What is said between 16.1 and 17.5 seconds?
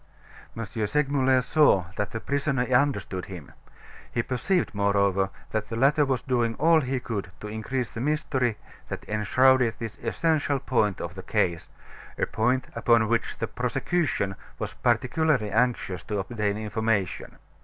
obtain information.